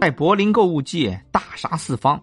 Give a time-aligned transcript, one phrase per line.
[0.00, 2.22] 在柏林购物季大杀四方。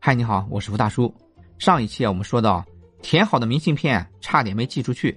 [0.00, 1.14] 嗨，你好，我是吴大叔。
[1.58, 2.64] 上一期啊，我们说到
[3.02, 5.14] 填好的明信片差点没寄出去，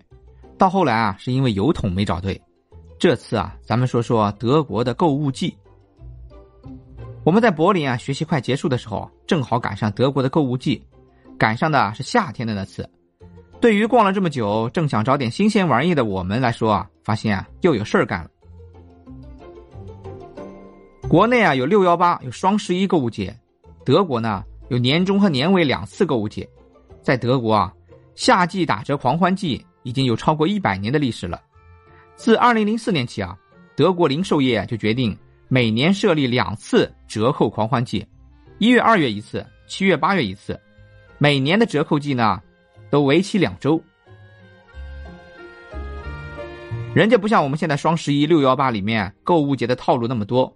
[0.57, 2.39] 到后来啊，是因为邮筒没找对。
[2.99, 5.57] 这次啊，咱们说说德国的购物季。
[7.23, 10.85] 我们在柏林啊学习快结束的时候，正好赶上德国的购物季，
[11.37, 12.87] 赶上的是夏天的那次。
[13.61, 18.29] 对于逛了这么久，正想找点新鲜玩意的我们来说啊，发现啊又有事儿干了。
[21.09, 23.31] 国内啊有六幺八，有双十一购物节；
[23.85, 26.47] 德国呢有年终和年尾两次购物节。
[27.01, 27.73] 在德国啊，
[28.15, 31.41] 夏季打折狂欢季已经有超过一百年的历史了。
[32.17, 33.37] 自二零零四年起啊，
[33.73, 35.17] 德国零售业就决定
[35.47, 38.05] 每年设立两次折扣狂欢季，
[38.57, 40.59] 一月、二月一次，七月、八月一次。
[41.17, 42.41] 每年的折扣季呢，
[42.89, 43.81] 都为期两周。
[46.93, 50.53] 人家不像我们现在双十一、六幺八里面购物节的套路那么多。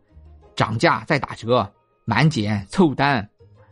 [0.62, 1.68] 涨价再打折，
[2.06, 3.28] 满减凑单，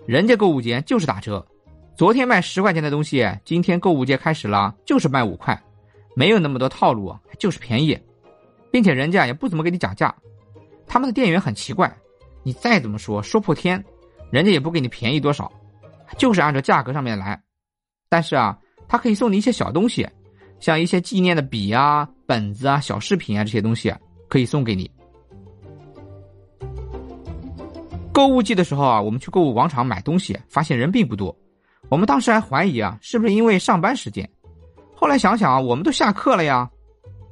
[0.07, 1.45] 人家购物节就是打折。
[1.95, 5.55] 昨天卖十块钱的东西，今天购物节开始了就是卖五块，
[6.15, 7.95] 没有那么多套路，就是便宜，
[8.71, 10.11] 并且人家也不怎么给你讲价。
[10.87, 11.95] 他们的店员很奇怪，
[12.41, 13.85] 你再怎么说说破天，
[14.31, 15.51] 人家也不给你便宜多少，
[16.17, 17.39] 就是按照价格上面来。
[18.09, 20.09] 但是啊，他可以送你一些小东西，
[20.59, 23.93] 像一些纪念的笔啊、本子啊、小饰品啊这些东西，
[24.27, 24.89] 可以送给你。
[28.19, 31.33] 购物季的时候啊，我们去购物广场买东西，发现人并不多。
[31.87, 34.29] 我们当时还怀疑啊，是不是因为上班时间？
[34.93, 36.69] 后来想想啊，我们都下课了呀。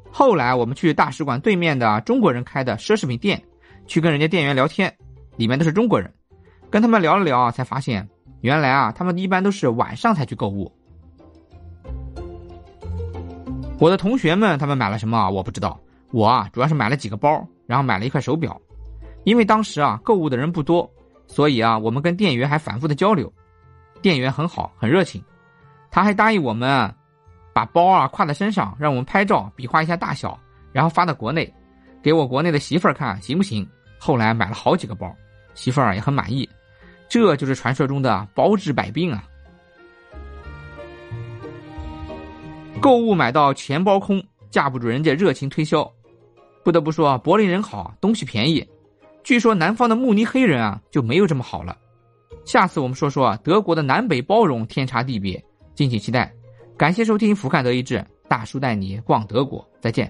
[0.09, 3.43] 后来我们去大使馆对面的中国人开的奢侈品店，
[3.85, 4.95] 去跟人家店员聊天，
[5.35, 6.09] 里面都是中国人。
[6.69, 8.07] 跟他们聊了聊啊，才发现
[8.39, 10.71] 原来啊，他们一般都是晚上才去购物。
[13.77, 15.29] 我的同学们他们买了什么啊？
[15.29, 15.77] 我不知道。
[16.13, 18.57] 我啊，主要是买了几个包，然后买了一块手表。
[19.27, 20.89] 因为当时啊，购物的人不多，
[21.27, 23.29] 所以啊，我们跟店员还反复的交流。
[24.01, 25.21] 店员很好，很热情，
[25.91, 26.95] 他还答应我们
[27.51, 30.39] 把包啊挎在身上，让我们拍照，比划一下大小，
[30.71, 31.53] 然后发到国内，
[32.01, 33.67] 给我国内的媳妇儿看，行不行？
[33.99, 35.13] 后来买了好几个包，
[35.53, 36.49] 媳妇儿也很满意。
[37.09, 39.25] 这就是传说中的包治百病啊！
[42.79, 45.85] 购物买到钱包空，架不住人家热情推销。
[46.63, 48.65] 不得不说啊，柏林人好，东西便宜。
[49.27, 51.77] 据说南方的慕尼黑人啊就没有这么好了。
[52.45, 55.43] 下次我们说说德国的南北包容天差地别，
[55.75, 56.33] 敬请期待。
[56.77, 57.95] 感谢收听《俯瞰德意志》，
[58.29, 60.09] 大叔带你逛德国，再见。